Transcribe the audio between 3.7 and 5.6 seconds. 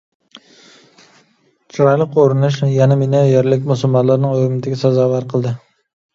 مۇسۇلمانلارنىڭ ھۆرمىتىگە سازاۋەر قىلدى.